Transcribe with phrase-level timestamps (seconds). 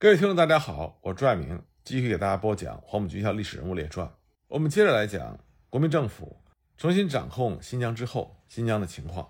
[0.00, 4.06] 各位听众，大家好，我朱爱明继续给大家播讲《黄埔军校历史人物列传》。
[4.46, 6.40] 我们接着来讲国民政府
[6.76, 9.28] 重新掌控新疆之后，新疆的情况。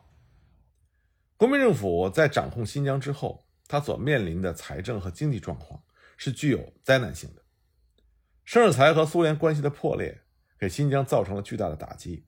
[1.38, 5.82] 国民政府在掌控新疆之后，他所面临的财政和经济状况
[6.18, 7.40] 是具有灾难性的。
[8.44, 10.20] 盛世才和苏联关系的破裂，
[10.58, 12.26] 给新疆造成了巨大的打击。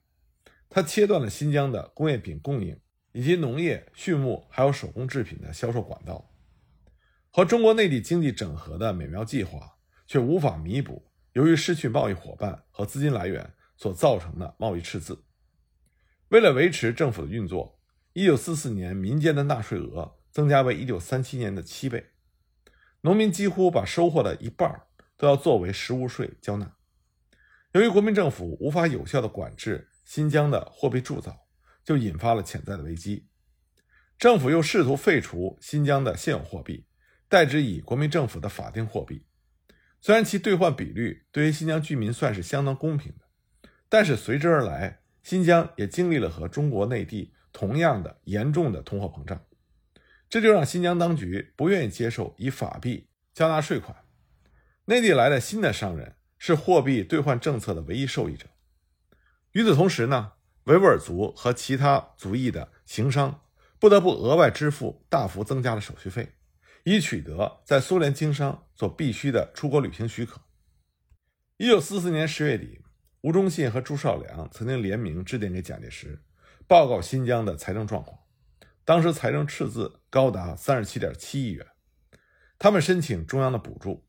[0.71, 2.81] 它切断了新疆的工业品供应，
[3.13, 6.30] 以及农业、畜牧还有手工制品的销售管道。
[7.33, 15.25] 和中国内地经济整合的美妙计划，却无法弥补由于失去贸易伙伴和资金来源所造成的贸易赤字。
[16.31, 17.79] 为了维持政府的运作
[18.15, 22.11] ，1944年民间的纳税额增加为1937年的七倍，
[23.03, 24.83] 农民几乎把收获的一半
[25.17, 26.75] 都要作为实物税交纳。
[27.73, 31.47] 由于国民政府无法有效地管制新疆的货币铸造，
[31.85, 33.29] 就引发了潜在的危机。
[34.19, 36.87] 政府又试图废除新疆的现有货币。
[37.31, 39.25] 代之以国民政府的法定货币，
[40.01, 49.41] 虽然其兑换比率对于新疆居民算是相当公平的，但是随之而来，新疆也经历了和中国内地同样的严重的通货膨胀，
[50.29, 53.97] 这就让新疆当局不愿意接受以法币交纳税款。
[54.87, 58.49] 内地来的新的商人是货币兑换政策的唯一受益者。
[59.53, 60.33] 与此同时呢，
[60.65, 63.43] 维吾尔族和其他族裔的行商
[63.79, 66.33] 不得不额外支付大幅增加的手续费。
[66.85, 70.41] 以取得在苏联经商所必须的出国旅行许可。
[71.57, 72.81] 一九四四年十月底，
[73.21, 76.23] 吴忠信和朱绍良曾经联名致电给蒋介石，
[76.67, 78.19] 报告新疆的财政状况。
[78.85, 81.67] 当时财政赤字高达三十七点七亿元，
[82.59, 84.07] 他们申请中央的补助。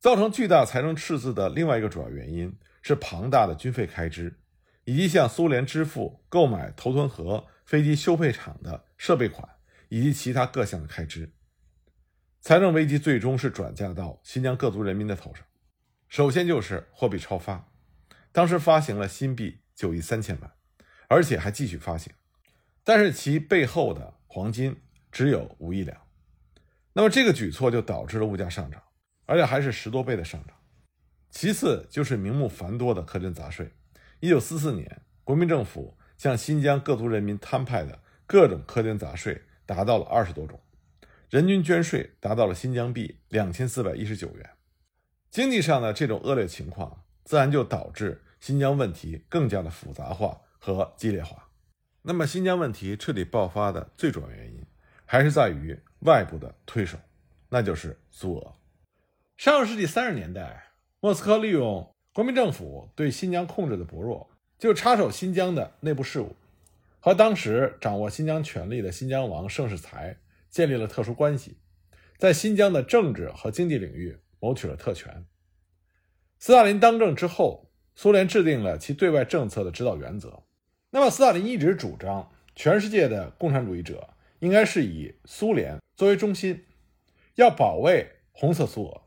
[0.00, 4.38] 造成巨大财政赤字的另外一个主要原因是庞大的军费开支，
[4.84, 9.48] 以及向苏联支付购买头屯河飞机修配厂的设备款
[9.88, 11.32] 以及其他各项的开支。
[12.40, 15.44] 财政危机最终是转嫁到新疆各族人民的头上。
[16.08, 17.68] 首先就是货币超发，
[18.32, 20.50] 当时发行了新币九亿三千万，
[21.08, 22.12] 而且还继续发行，
[22.84, 24.80] 但是其背后的黄金
[25.12, 26.00] 只有五亿两。
[26.94, 28.82] 那么这个举措就导致了物价上涨，
[29.26, 30.56] 而且还是十多倍的上涨。
[31.30, 33.72] 其次就是名目繁多的苛捐杂税。
[34.20, 40.58] 一九四四年，国民政府向新疆各族人民摊派的各种苛捐杂税达到了二十多种。
[41.30, 44.50] 人均捐税达到了新疆币两千四百一十九元，
[45.30, 51.50] 经济上的这种恶劣情况，自然就导致新疆问题更加的复杂化和激烈化。
[52.00, 54.64] 那么，新疆问题彻底爆发的最主要原因，
[55.04, 56.96] 还是在于外部的推手，
[57.50, 58.54] 那就是苏俄。
[59.36, 66.34] 上个世纪三十年代，莫斯科利用国民政府对新疆控制的薄弱，就插手新疆的内部事务，
[67.00, 70.16] 和当时掌握新疆权力的新疆王盛世才。
[70.58, 71.56] 建立了特殊关系，
[72.16, 75.24] 在新疆的政治和经济领域谋取了特权。
[76.40, 80.42] 斯大林当政之后，苏联制定了其对外政策的指导原则。
[80.90, 84.08] 那么，斯大林一直主张，全世界的共产主义者
[84.40, 86.64] 应该是以苏联作为中心，
[87.36, 89.02] 要保卫红色苏俄。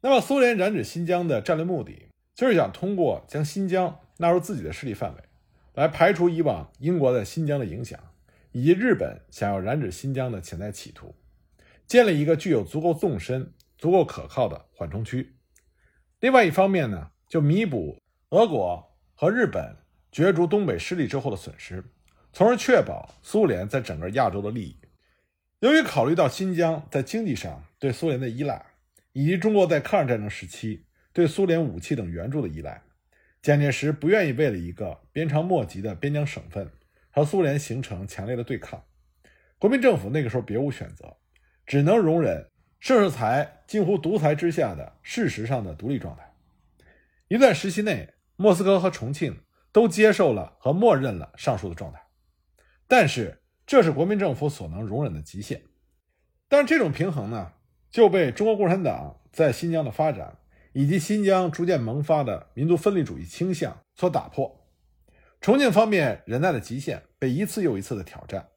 [0.00, 5.22] 那么，苏联染指新疆的战略目的，就是想通过将新疆纳入自己的势力范围，
[5.74, 8.00] 来排除以往英国在新疆的影响。
[8.52, 11.14] 以及日本想要染指新疆的潜在企图，
[11.86, 15.34] 建立一个具有足够纵深、足够可靠的缓冲区。
[16.20, 17.98] 另外一方面呢，就弥补
[18.30, 19.76] 俄国和日本
[20.10, 21.82] 角逐东北失利之后的损失，
[22.32, 24.76] 从而确保苏联在整个亚洲的利益。
[25.60, 28.64] 由于考虑到新疆在经济上对苏联的依赖，
[29.12, 32.82] 以及中国在抗日战争时期对苏联武器等援助的依赖，
[33.40, 36.70] 蒋介石不愿意为了一个鞭长莫及的边疆省份。
[37.12, 38.82] 和苏联形成强烈的对抗，
[39.58, 41.16] 国民政府那个时候别无选择，
[41.66, 42.50] 只能容忍
[42.80, 46.34] 盛世才近乎独裁之下的事实上的独立状态。
[47.28, 49.40] 一段时期内，莫斯科和重庆
[49.70, 52.02] 都接受了和默认了上述的状态，
[52.88, 55.62] 但是这是国民政府所能容忍的极限。
[56.48, 57.52] 但是这种平衡呢，
[57.90, 60.38] 就被中国共产党在新疆的发展
[60.72, 64.58] 以及新疆逐渐萌发的民族分离主义倾向所打破。
[65.40, 68.48] 重庆方面忍耐的极限被一次又一次的挑战，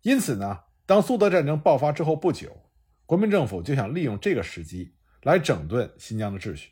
[0.00, 2.62] 因此呢，当苏德战争爆发之后不久，
[3.04, 4.94] 国民政府就想利用这个时机
[5.24, 6.70] 来整顿新疆的秩序。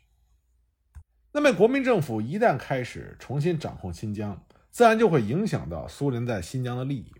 [1.31, 7.13] 那么，国民政府一旦开始重新掌控新疆，自然就会影响到苏联在新疆的利益，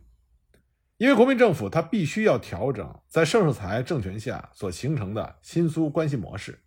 [0.98, 6.60] 因为国民政府它必须要调整在盛世才政权下所形成的新苏关系模式。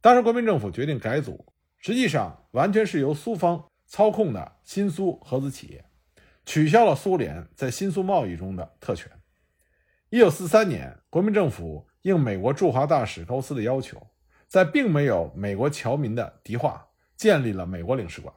[0.00, 3.68] 当时，国民政府决定改组，实际上完全是由苏方。
[3.84, 5.84] 操控的新苏合资企业，
[6.44, 9.10] 取消了苏联在新苏贸易中的特权，
[10.10, 14.08] 一九四三年，国民政府应美国驻华大使高斯的要求，
[14.48, 18.34] 在并没有美国侨民的迪化建立了美国领事馆。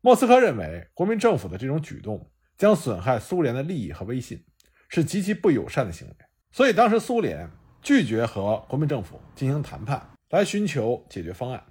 [0.00, 4.44] 莫斯科认为，国民政府的这种举动将损害苏联的利益和威信，
[4.88, 6.14] 是极其不友善的行为。
[6.50, 7.50] 所以，当时苏联
[7.80, 11.64] 拒绝和国民政府进行谈判，来寻求解决方案。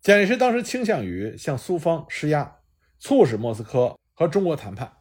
[0.00, 2.56] 蒋介石当时倾向于向苏方施压，
[2.98, 4.98] 促使莫斯科和中国谈判。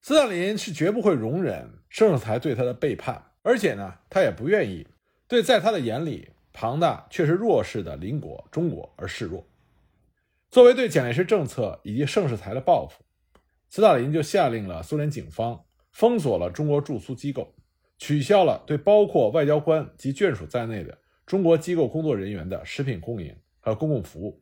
[0.00, 4.86] 斯大林是绝不会容忍盛世才对他的背叛，而且呢，他也不愿意
[5.26, 9.44] 对在他的眼里庞大却是弱势的邻国中国而示弱。
[10.52, 13.02] 作为对蒋介石政策以及盛世才的报复，
[13.68, 17.56] 斯大林就下令了苏联警方封锁了中国驻苏机构，
[17.98, 24.40] 取消了对包括外交官及眷属在内的中国机构工作人员的食品供应和公共服务，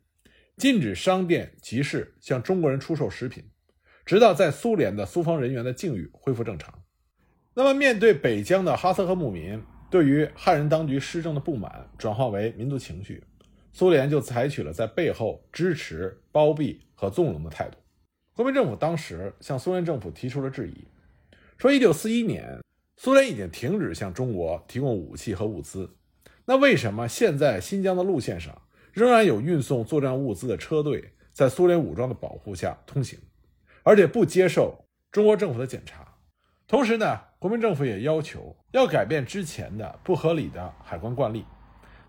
[0.58, 3.42] 禁止商店集市向中国人出售食品。
[4.04, 6.82] 直到在苏联的苏方人员的境遇恢复正常，
[7.54, 13.24] 那么面对北疆的哈萨克牧民对于汉人当局施政的不满转化为民族情绪，
[13.72, 17.78] 苏联就采取了在背后支持、包庇和纵容的态度。
[18.34, 20.84] 国民政府当时向苏联政府提出了质疑，
[21.56, 22.60] 说1941年
[22.96, 25.88] 苏联已经停止向中国提供武器和物资，
[26.44, 28.60] 那为什么现在新疆的路线上
[28.92, 33.18] 仍然有运送作战物资的车队在苏联武装的保护下通行？
[33.84, 36.16] 而且不接受中国政府的检查，
[36.66, 41.44] 同时呢，国民政府也要求要改变之前的不合理的海关惯例，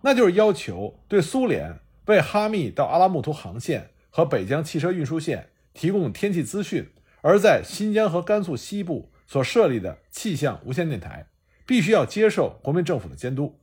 [0.02, 6.90] 那就是要求对苏联为哈密到阿拉木图航线和北疆汽车运输线提供天气资讯，
[7.22, 11.28] 而在新疆和甘肃西部所设立的气象无线电台，
[11.68, 13.60] 必须要接受国民政府的监督。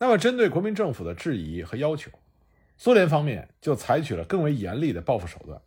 [0.00, 2.10] 那么，针对国民政府的质疑和要求，
[2.76, 5.62] 苏联方面就采取了更为严厉的报复手段。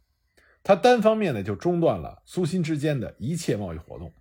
[0.67, 4.11] 他单方面的就中断了苏新之间的一切贸易活动，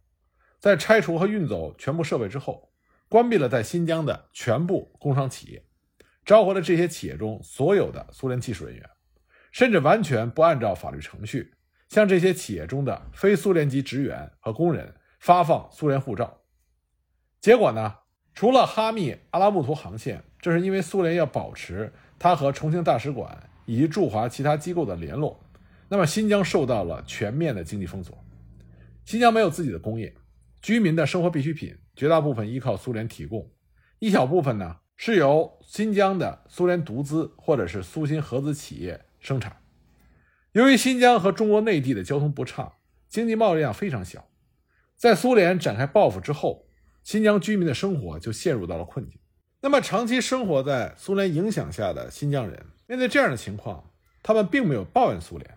[0.61, 2.71] 在拆除和运走全部设备之后，
[3.09, 5.65] 关闭了在新疆的全部工商企业，
[6.25, 8.89] 召回了这些企业中所有的苏联技术人员，
[9.51, 11.53] 甚至完全不按照法律程序
[11.89, 16.43] 向这些企业中的非苏联籍职员和工人发放苏联护照。
[17.41, 17.93] 结果呢，
[18.35, 25.43] 除了哈密阿拉木图航线，这是因为苏联要保持他和重庆大使馆以及驻华其他机构的联络。
[25.89, 28.17] 那么新疆受到了全面的经济封锁，
[29.05, 30.15] 新疆没有自己的工业，
[30.61, 33.51] 居民的生活必需品绝大部分依靠苏联提供，
[33.99, 39.57] 一小部分呢是由新疆的苏联独资或者是苏新合资企业生产。
[40.53, 42.73] 由于新疆和中国内地的交通不畅，
[43.09, 44.27] 经济贸易量非常小，
[44.97, 46.67] 在苏联展开报复之后，
[47.05, 49.19] 新疆居民的生活就陷入到了困境。
[49.61, 53.91] 那么长期生活在苏联影响下的新疆人面对这样的情况，
[54.23, 55.56] 他们并没有抱怨苏联。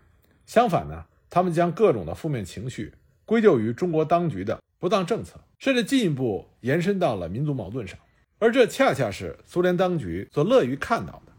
[0.49, 2.91] 相反呢，他们将各种的负面情绪
[3.23, 7.99] 归咎于中国当局的不当政策，甚至进一步延伸到了民族矛盾上，
[8.39, 11.31] 而这恰恰是苏联当局所乐于看到的。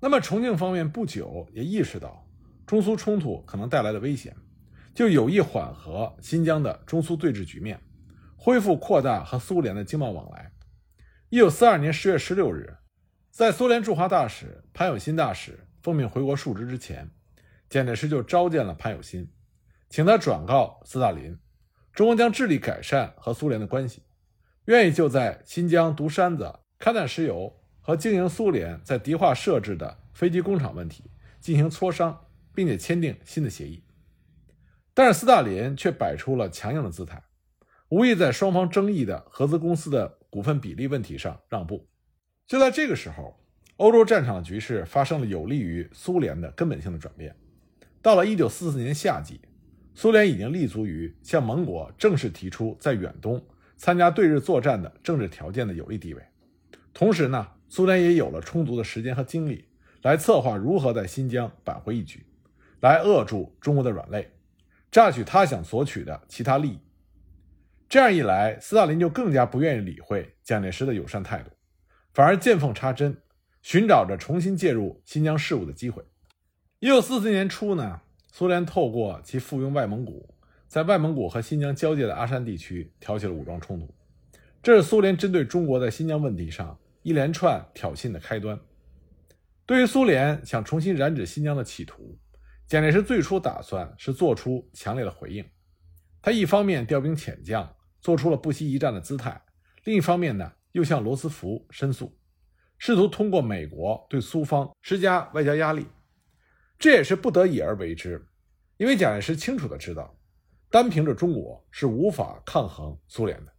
[0.00, 2.26] 那么，重庆方面不久也意识到
[2.66, 4.34] 中苏冲突可能带来的危险，
[4.92, 7.80] 就有意缓和新疆的中苏对峙局面，
[8.36, 10.50] 恢复扩大和苏联的经贸往来。
[11.28, 12.74] 一九四二年十月十六日，
[13.30, 17.08] 在苏联驻华大使潘有新大使奉命回国述职之前。
[17.72, 19.26] 蒋介石就召见了潘有新，
[19.88, 21.38] 请他转告斯大林，
[21.94, 24.02] 中国将致力改善和苏联的关系，
[24.66, 33.82] 愿意就在新疆独山子勘探石油和经营苏联在迪化设置的飞机工厂问题进行磋商，并且签订新的协议。
[34.92, 37.24] 但是斯大林却摆出了强硬的姿态，
[37.88, 41.88] 无意在双方争议的合资公司的股份比例问题上让步。
[42.46, 43.34] 就在这个时候，
[43.78, 47.34] 欧洲战场的局势发生了有利于苏联的根本性的转变。
[48.02, 49.40] 到了一九四四年夏季，
[49.94, 53.40] 苏联已经立足于向盟国正式提出在远东
[53.76, 56.22] 参加对日作战的政治条件的有利地位。
[56.92, 59.68] 同时呢，苏联也有了充足的时间和精力
[60.02, 62.26] 来策划如何在新疆扳回一局，
[62.80, 64.32] 来扼住中国的软肋，
[64.90, 66.80] 榨取他想索取的其他利益。
[67.88, 71.50] 这样一来，斯大林就更加不愿意理会蒋介石的友善态度，
[72.12, 73.16] 反而见缝插针，
[73.62, 76.02] 寻找着重新介入新疆事务的机会。
[76.82, 78.00] 一九四四年初呢，
[78.32, 80.34] 苏联透过其附庸外蒙古，
[80.66, 83.94] 在外蒙古和新疆交界的阿山地区挑起了武装冲突，
[84.60, 88.58] 这是苏联针对中国在新疆问题上一连串挑衅的开端。
[89.64, 92.18] 对于苏联想重新染指新疆的企图，
[92.66, 95.44] 蒋介石最初打算是做出强烈的回应。
[96.20, 99.40] 他一方面调兵遣将，做出了不惜一战的姿态；
[99.84, 102.12] 另一方面呢，又向罗斯福申诉，
[102.76, 105.86] 试图通过美国对苏方施加外交压力。
[106.82, 108.20] 这也是不得已而为之，
[108.76, 110.12] 因为蒋介石清楚的知道，
[110.68, 113.52] 单凭着中国是无法抗衡苏联的。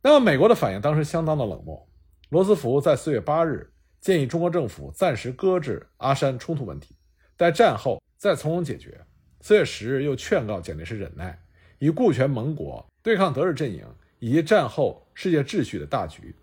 [0.00, 1.86] 那么美国的反应当时相当的冷漠。
[2.30, 3.70] 罗斯福在四月八日
[4.00, 6.96] 建议中国政府暂时搁置阿山冲突问题，
[7.36, 8.98] 待战后再从容解决。
[9.42, 11.38] 四月十日又劝告蒋介石忍耐，
[11.78, 13.86] 以顾全盟国对抗德日阵营
[14.20, 16.34] 以及战后世界秩序的大局，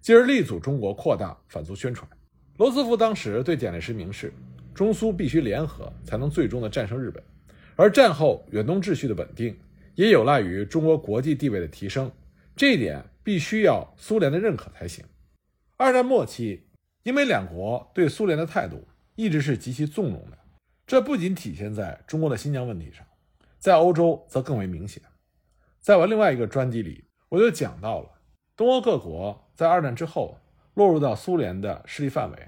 [0.00, 2.08] 继而力阻中国扩大反苏宣传。
[2.58, 4.32] 罗斯福当时对蒋介石明示，
[4.78, 7.20] 中苏必须联合才能最终的战胜日本，
[7.74, 9.58] 而战后远东秩序的稳定
[9.96, 12.08] 也有赖于中国国际地位的提升，
[12.54, 15.04] 这一点必须要苏联的认可才行。
[15.76, 16.68] 二战末期，
[17.02, 20.38] 英美两国对苏联的态度一直是极其纵容的，
[20.86, 23.04] 这不仅体现在中国的新疆问题上，
[23.58, 25.02] 在欧洲则更为明显。
[25.80, 28.10] 在我另外一个专辑里，我就讲到了
[28.56, 30.38] 东欧各国在二战之后
[30.74, 32.38] 落入到苏联的势力范围，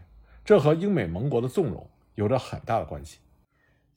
[0.44, 3.18] 这和英美盟国的纵容有着很大的关系。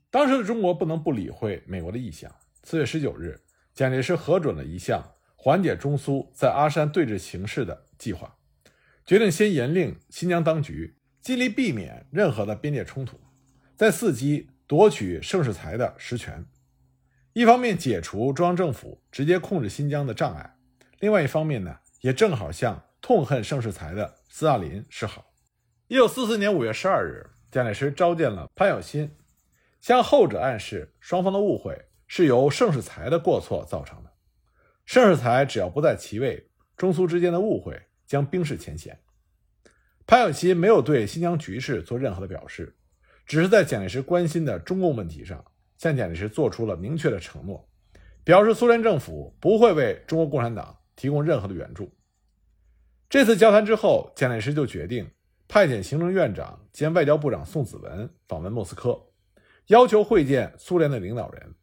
[0.10, 2.34] 当时的中国不能不理会美国的意向。
[2.64, 3.38] 四月十九日，
[3.74, 5.04] 蒋介石核准了一项
[5.36, 8.34] 缓解中苏在阿山对峙形势的计划。
[9.06, 13.20] 决定先严令新疆当局尽力避免任何的边界冲突，
[13.76, 16.46] 再伺机夺取盛世才的实权。
[17.34, 20.56] 一方面解除中央政府直接控制新疆的障碍，
[21.00, 25.26] 另外一方面呢，也正好向痛恨盛世才的斯大林示好。
[25.90, 29.12] 一九四四年五月十二日，蒋介石召见了潘有新，
[29.80, 34.12] 向后者暗示双方的误会是由盛世才的过错造成的。
[34.88, 37.80] 盛世才只要不在其位，中苏之间的误会。
[38.06, 39.00] 将冰释前嫌。
[40.06, 42.76] 潘有新没有对新疆局势做任何的表示，
[43.26, 45.44] 只是在蒋介石关心的中共问题上，
[45.78, 47.68] 向蒋介石做出了明确的承诺，
[48.24, 51.92] 表示苏联政府不会为中国共产党提供任何的援助。
[53.10, 55.10] 这次交谈之后，蒋介石就决定
[55.54, 59.00] 派遣行政院长兼外交部长宋子文访问莫斯科，
[59.68, 61.54] 要求会见苏联的领导人，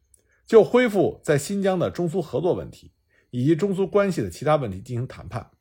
[0.45, 2.93] 就恢复在新疆的中苏合作问题
[3.31, 5.51] 以及中苏关系的其他问题进行谈判。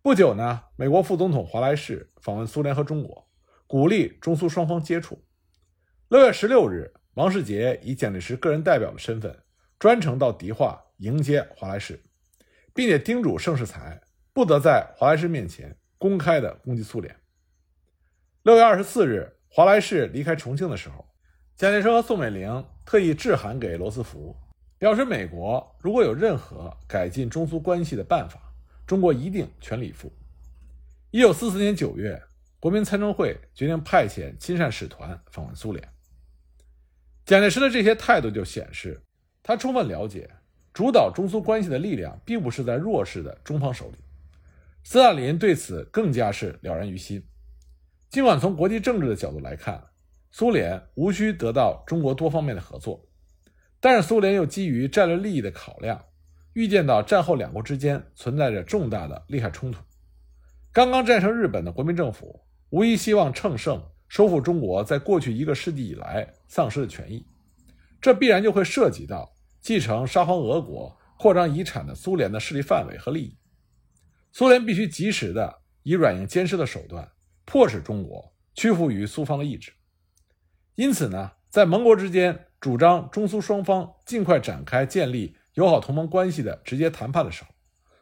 [0.00, 3.28] 不久呢，美国副总统华莱士访问苏联和中国，
[3.66, 5.22] 鼓励中苏双方接触。
[6.08, 9.38] 六月十六日，王世杰以蒋介石个人代表的身份，
[9.78, 12.02] 专程到迪化迎接华莱士，
[12.72, 14.00] 并且叮嘱盛世才
[14.32, 17.14] 不得在华莱士面前公开的攻击苏联。
[18.46, 21.04] 六月二十四日，华莱士离开重庆的时候，
[21.56, 24.36] 蒋介石和宋美龄特意致函给罗斯福，
[24.78, 28.40] 表示美国如果有任何改进中苏关系的办法。
[28.86, 30.12] 中国一定全力以赴。
[31.10, 32.22] 一九四四年九月，
[32.60, 35.82] 国民参政会决定派遣亲善使团访问苏联。
[37.24, 39.02] 蒋介石的这些态度就显示，
[39.42, 40.30] 他充分了解
[40.72, 43.96] 主导中苏关系的力量并不是在弱势的中方手里。
[44.84, 47.20] 斯大林对此更加是了然于心。
[48.10, 49.82] 尽管从国际政治的角度来看，
[50.30, 53.06] 苏联无需得到中国多方面的合作，
[53.80, 56.04] 但是苏联又基于战略利益的考量。
[56.54, 59.78] 预见到战后两国之间存在着重大的利害冲突，
[60.72, 67.26] 刚刚战胜日本的国民政府无疑希望乘胜收复中国在过去一个世纪以来丧失的权益，
[68.00, 73.36] 这必然就会涉及到继承沙皇俄国扩张遗产的苏联的势力范围和利益。
[74.32, 77.06] 苏联必须及时的以软硬兼施的手段
[77.46, 79.72] 迫使中国屈服于苏方的意志。
[80.74, 85.34] 因此呢，在盟国之间主张中苏双方尽快展开建立。
[85.54, 87.48] 友好同盟关系的直接谈判的时候，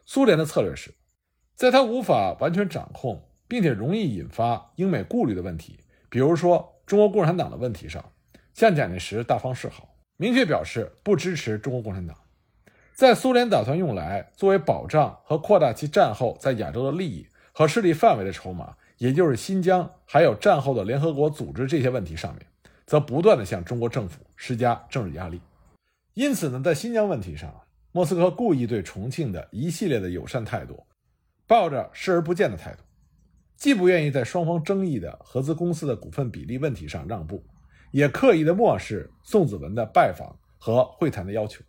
[0.05, 0.93] 苏联的策略是，
[1.55, 8.11] 在他无法完全掌控并且容易引发英美顾虑的问题，比如说中国共产党的问题上，
[8.53, 12.17] 向蒋介石大方示好，明确表示不支持中国共产党。
[12.93, 22.45] 在苏联打算用来作为保障和扩大其战后在亚洲的利益和势力范围的筹码，也就是新疆还有战后的联合国组织这些问题上面，
[22.85, 25.41] 则不断的向中国政府施加政治压力。
[26.13, 27.53] 因此呢，在新疆问题上，
[27.91, 30.81] 莫斯科故意对重庆的一系列的友善态度，
[31.45, 32.83] 抱着视而不见的态度，
[33.57, 37.45] 既不愿意在双方争议的合资公司的股份比例问题上让步，
[37.91, 41.63] 也刻意的漠视宋子文的拜访和会谈的要求，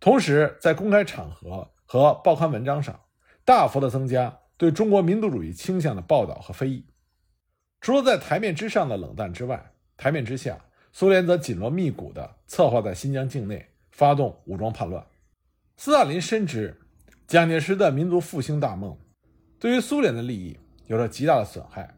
[0.00, 2.98] 同时在公开场合和报刊文章上，
[3.44, 6.86] 大幅的增加对中国民族主义倾向的报道和非议。
[7.80, 10.64] 除了在台面之上的冷淡之外，台面之下。
[10.92, 15.04] 苏联则紧锣密鼓地策划在新疆境内发动武装叛乱。
[15.76, 16.78] 斯大林深知
[17.26, 18.96] 蒋介石的民族复兴大梦
[19.58, 21.92] 对于苏联的利益有着极大的损害，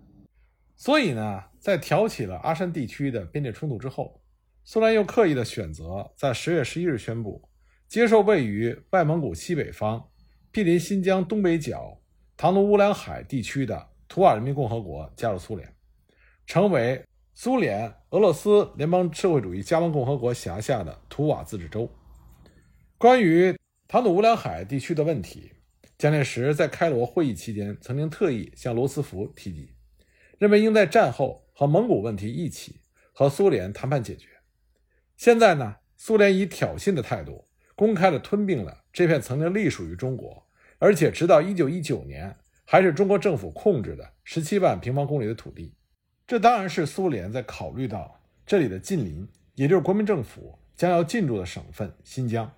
[0.74, 4.22] 所以呢，在挑起了阿山地区的边界冲突之后，
[4.62, 7.46] 苏联又刻意地选择在十月十一日宣布
[7.88, 10.08] 接受位于外蒙古西北方、
[10.50, 12.00] 毗邻新疆东北角
[12.36, 15.74] 唐努乌梁海地区的图瓦人民共和国加入苏联，
[16.46, 17.04] 成为。
[17.36, 21.90] 苏联俄罗斯联邦社会主义加盟共和国辖下的图瓦自治州。
[22.96, 25.50] 关于唐努乌梁海地区的问题，
[25.98, 29.74] 蒋介石在开罗会议期间曾经特意向罗斯福提及，
[30.38, 32.76] 认为应在战后和蒙古问题一起
[33.12, 34.28] 和苏联谈判解决。
[35.16, 40.46] 现在呢，苏联以挑衅的态度公开的吞并了这片曾经隶属于中国，
[40.78, 45.74] 而且直到1919年还是中国政府控制的17万平方公里的土地。
[46.26, 52.50] 这当然是苏联在考虑到这里的近邻，也就是国民政府将要进驻的省份新疆。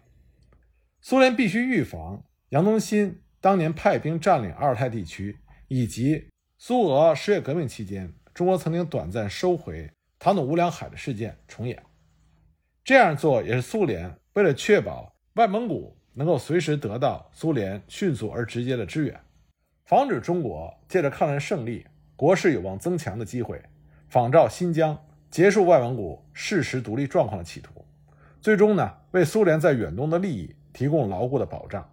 [1.01, 5.37] 苏联必须预防杨东新当年派兵占领阿尔泰地区，
[5.69, 11.83] 以及苏俄十月革命期间中国曾经短暂收回唐努乌梁海的事件重演。
[12.85, 19.21] 这样做也是苏联为了确保外蒙古能够随时得到苏联迅速而直接的支援，
[19.85, 23.63] 防止中国借着抗战胜利、国势有望增强的机会，
[24.09, 24.99] 仿照新疆
[25.31, 27.85] 结束外蒙古事实独立状况的企图，
[28.41, 31.87] 最终呢为苏联在远东的利益提供牢固的保障。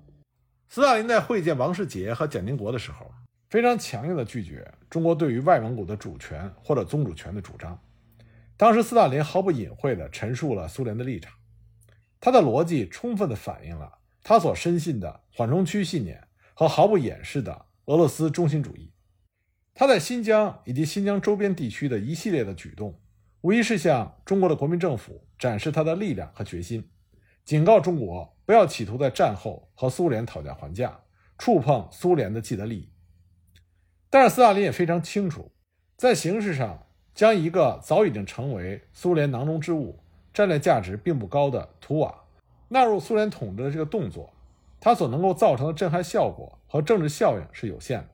[0.69, 3.11] 斯大林在会见王世杰和蒋经国的时候，
[3.49, 7.77] 非常强硬地拒绝中国对于外蒙古的主权或者宗主权的主张。
[8.55, 11.33] 当时，斯大林毫不隐晦地陈述了苏联的立场，
[12.21, 13.91] 他的逻辑充分地反映了
[14.23, 18.91] 他所深信的缓冲区信念和毫不掩饰的俄罗斯中心主义。
[19.75, 22.99] 他在新疆以及新疆周边地区的一系列的举动，
[23.41, 26.89] 无疑是向中国的国民政府展示他的力量和决心，
[27.43, 30.99] 警告中国不要企图在战后和苏联讨价还价，
[31.37, 32.89] 触碰苏联的既得利益。
[34.09, 35.51] 但是，斯大林也非常清楚，
[35.97, 36.87] 在形式上。
[37.15, 40.03] 将一个早已经成为苏联囊中之物、
[40.33, 42.22] 战略价值并不高的图瓦
[42.73, 44.33] 纳入苏联统治的这个动作，
[44.79, 48.09] 它所能够造成的震撼效果和政治效应是有限的。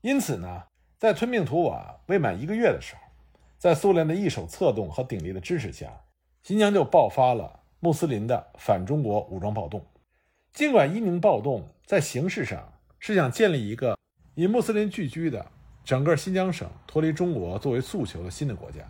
[0.00, 0.64] 因此呢，
[0.98, 3.00] 在吞并图瓦未满一个月的时候，
[3.56, 6.02] 在苏联的一手策动和鼎力的支持下，
[6.42, 9.86] 新疆就爆发了穆斯林的反中国武装暴动。
[10.52, 13.96] 尽管伊宁暴动在形式上是想建立一个
[14.34, 15.46] 以穆斯林聚居的。
[15.82, 18.82] 整个新疆省脱离中国作为诉求的新的国家，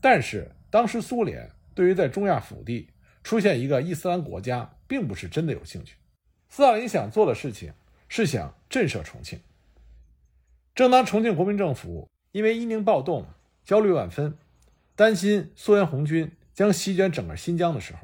[0.00, 2.86] 但是当时苏联对于在中亚腹地
[3.22, 5.96] 出现一个伊斯兰国家，并不是真的有兴趣。
[6.48, 7.72] 斯大林想做的事情
[8.08, 9.40] 是想震慑重庆。
[10.74, 13.26] 正当重庆国民政府因为伊宁暴动
[13.64, 14.36] 焦虑万分，
[14.96, 18.00] 担心苏联红军将席卷整个新疆的时候，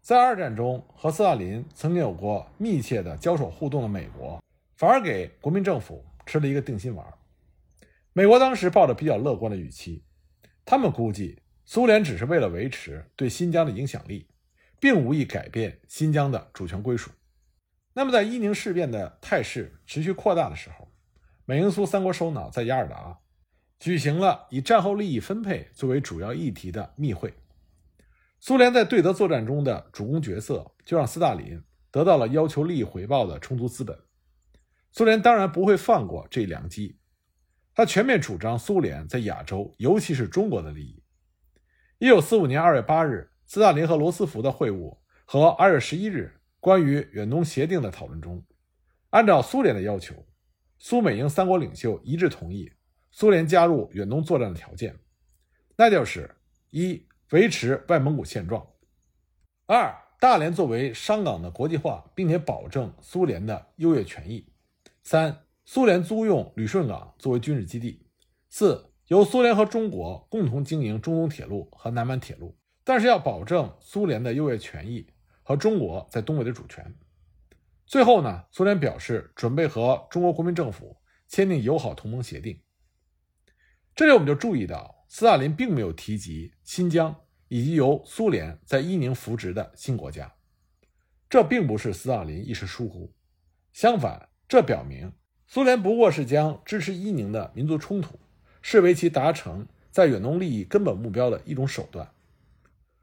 [0.00, 4.42] 在二战中和斯大林曾经有过密切的交手互动的美国，
[4.76, 7.06] 反而给国民政府吃了一个定心丸。
[8.12, 10.02] 美国当时抱着比较乐观的预期，
[10.64, 14.26] 他们估计苏联只是为了维持对新疆的影响力，
[14.82, 17.08] 并无意改变新疆的主权归属。
[17.92, 20.92] 那么，在伊宁事变的态势持续扩大的时候，
[21.44, 23.20] 美英苏三国首脑在雅尔达
[23.78, 27.32] 举行了以战后利益分配作为主要议题的密会。
[28.40, 33.96] 苏联在对德作战中的主攻角色，就让斯大林得到了要求利益回报的充足资本。
[34.90, 36.98] 苏联当然不会放过这一良机。
[37.72, 41.04] 他全面主张苏联在亚洲，尤其是中国的利益。
[41.98, 48.42] 一九四五年二月八日，斯大林和罗斯福的会晤和二月十一日关于远东协定的讨论中，
[49.10, 50.26] 按照苏联的要求，
[50.78, 52.72] 苏美英三国领袖一致同意
[53.10, 54.98] 苏联加入远东作战的条件，
[55.76, 56.34] 那就是
[56.70, 58.58] 一维持外蒙古现状；
[59.66, 64.46] 二大连作为商港的国际化，并且保证苏联的优越权益；
[65.02, 65.44] 三。
[65.66, 68.06] 苏联租用旅顺港作为军事基地。
[68.48, 75.06] 四，由苏联和中国共同经营中东铁路和南满铁路，但是要保证苏联的优越权益
[75.42, 76.94] 和中国在东北的主权。
[77.86, 80.96] 最后呢，苏联表示准备和中国国民政府
[81.28, 82.58] 签订友好同盟协定。
[83.94, 87.14] 这里我们就注意到，斯大林并没有提及新疆
[87.48, 90.32] 以及由苏联在伊宁扶植的新国家。
[91.28, 93.12] 这并不是斯大林一时疏忽，
[93.72, 95.12] 相反，这表明。
[95.46, 98.18] 苏联不过是将支持伊宁的民族冲突
[98.62, 102.10] 视为其达成在远东利益根本目标的一种手段。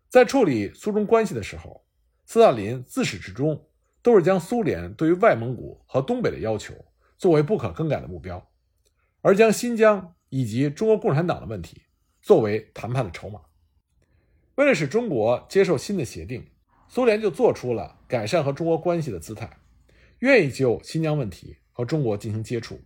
[0.10, 1.86] 在处理苏中关系的时候，
[2.26, 3.66] 斯大林自始至终
[4.02, 6.74] 都是将苏联对于外蒙古和东北的要求
[7.18, 8.46] 作为不可更改的目标，
[9.22, 11.84] 而将新疆以及中国共产党的问题
[12.22, 13.40] 作为谈判的筹码。
[14.56, 16.46] 为了使中国接受新的协定，
[16.88, 19.50] 苏联就做出了改善和中国关系的姿态，
[20.20, 21.58] 愿意就新疆问题。
[21.80, 22.78] 和中国进行接触。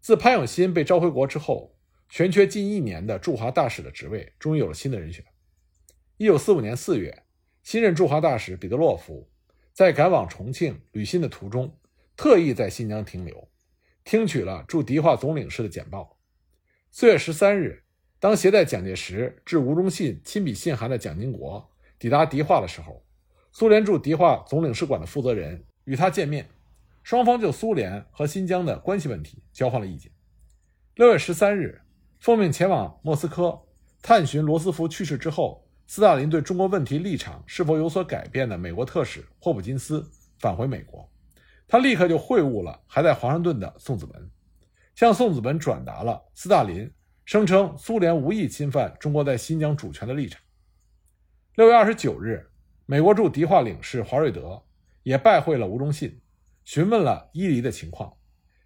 [0.00, 5.24] 自潘永新被召回国之后，悬缺近一年的驻华大使的职位终于有了新的人选。
[6.22, 7.24] 一九四五年四月，
[7.64, 9.28] 新任驻华大使彼得洛夫
[9.72, 11.76] 在赶往重庆履新的途中，
[12.16, 13.48] 特意在新疆停留，
[14.04, 16.20] 听取了驻迪化总领事的简报。
[16.92, 17.82] 四月十三日，
[18.20, 23.04] 当携带蒋介石致吴忠信亲笔信函的蒋经国抵达迪化的时候，
[23.50, 26.48] 苏联驻迪化总领事馆的负责人与他见面。
[27.02, 30.12] 双方就苏联和新疆的关系问题交换了意见。
[30.94, 31.80] 六月十三日，
[32.20, 33.60] 奉命前往莫斯科
[34.00, 40.02] 探寻罗斯福去世之后斯大林对中国问题立场是否有所改变的美国特使霍普金斯
[40.38, 41.06] 返回美国，
[41.68, 44.30] 他立刻就会晤了还在华盛顿的宋子文，
[44.94, 46.90] 向宋子文转达了斯大林
[47.26, 50.40] 声称苏联无意侵犯中国在新疆主权的立场。
[51.56, 52.42] 六月二十九日，
[52.86, 54.62] 美国驻迪化领事华瑞德
[55.02, 56.18] 也拜会了吴忠信。
[56.64, 58.10] 询问了伊犁的情况，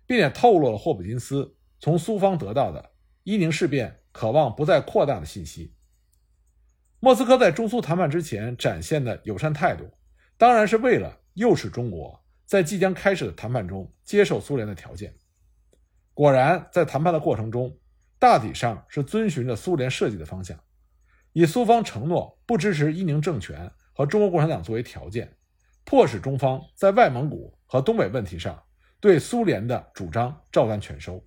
[0.06, 2.92] 并且透露了霍普金斯从苏方得到的
[3.24, 5.72] 伊宁事变渴望不再扩大的信息。
[7.00, 9.90] 莫斯科在中苏谈判之前展现的友善态度，
[10.36, 15.14] 当然是为了诱使中国在即将开始的谈判中接受苏联的条件。
[16.14, 17.76] 果然，在谈判的过程中，
[18.18, 20.58] 大体上是遵循着苏联设计的方向，
[21.32, 25.36] 以苏方承诺不支持伊宁政权和中国共产党作为条件，
[25.84, 27.54] 迫使中方在外蒙古。
[27.68, 28.62] 和东北问题上，
[29.00, 31.20] 对苏联的主张照单全收。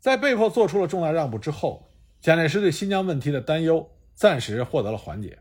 [0.00, 1.86] 在被迫做出了重大让步之后，
[2.18, 3.86] 蒋介石对新疆问题的担忧
[4.16, 5.38] 暂时获得了缓解。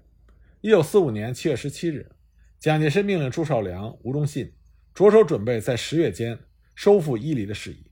[0.60, 2.12] 一九四五年七月十七日，
[2.60, 4.54] 蒋介石命令朱绍良、吴忠信
[4.94, 6.38] 着手准备在十月间
[6.76, 7.90] 收复伊犁的事宜。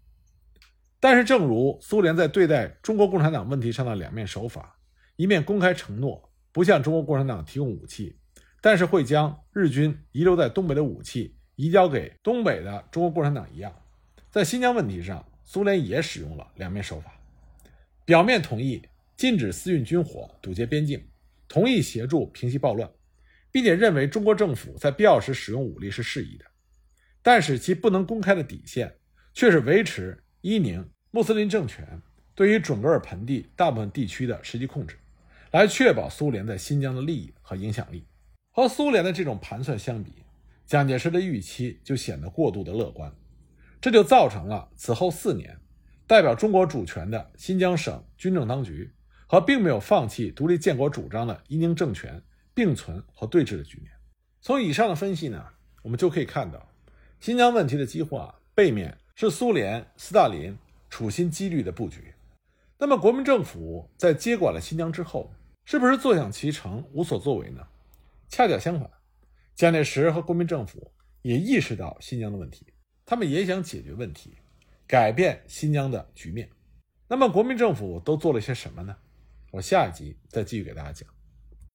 [0.99, 4.77] 但是，正如苏联在对待中国共产党问题上的两面手法：
[5.15, 8.17] 一面公开承诺不向中国共产党提供武器，
[8.61, 11.37] 但是会将日军遗留在东北的武器。
[11.55, 13.71] 移交给东北的中国共产党一样，
[14.31, 17.13] 在新疆问题上，苏联也使用了两面手法：
[18.05, 18.81] 表面同意
[19.23, 21.01] 禁止私运军火、堵截边境，
[21.47, 22.91] 同意协助平息暴乱，
[23.53, 26.43] 并且认为中国政府在必要时使用武力是适宜的；
[27.21, 28.93] 但是其不能公开的底线，
[29.33, 32.01] 却是维持伊宁穆斯林政权
[32.35, 34.97] 对于准噶尔盆地大部分地区的实际控制，
[35.51, 38.05] 来确保苏联在新疆的利益和影响力。
[38.51, 40.11] 和苏联的这种盘算相比，
[40.65, 43.09] 蒋介石的预期就显得过度的乐观，
[43.79, 45.57] 这就造成了此后四年，
[46.05, 48.91] 代表中国主权的新疆省军政当局
[49.33, 52.21] 和并没有放弃独立建国主张的伊宁政权
[52.53, 53.91] 并存和对峙的局面。
[54.39, 55.43] 从以上的分析呢，
[55.81, 56.63] 我们就可以看到，
[57.19, 60.55] 新疆问题的激化背面是苏联斯大林
[60.87, 62.13] 处心积虑的布局。
[62.77, 65.33] 那么，国民政府在接管了新疆之后，
[65.65, 67.67] 是不是坐享其成、无所作为呢？
[68.29, 68.87] 恰恰相反。
[69.55, 70.91] 蒋介石和国民政府
[71.23, 72.67] 也意识到新疆的问题，
[73.03, 74.35] 他们也想解决问题，
[74.85, 76.47] 改变新疆的局面。
[77.07, 78.95] 那么，国民政府都做了些什么呢？
[79.53, 81.12] 我下一集再继续给大家讲。